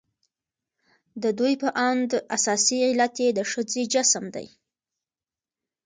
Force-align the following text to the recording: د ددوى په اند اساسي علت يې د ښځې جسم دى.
د 1.21 1.23
ددوى 1.23 1.53
په 1.63 1.69
اند 1.89 2.09
اساسي 2.35 2.77
علت 2.87 3.13
يې 3.23 3.29
د 3.37 3.39
ښځې 3.51 3.83
جسم 3.93 4.25
دى. 4.35 4.47